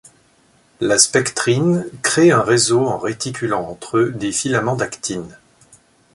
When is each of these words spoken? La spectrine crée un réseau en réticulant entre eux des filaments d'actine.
La 0.79 0.97
spectrine 0.97 1.85
crée 2.01 2.31
un 2.31 2.41
réseau 2.41 2.87
en 2.87 2.97
réticulant 2.97 3.69
entre 3.69 3.99
eux 3.99 4.11
des 4.11 4.31
filaments 4.31 4.75
d'actine. 4.75 5.37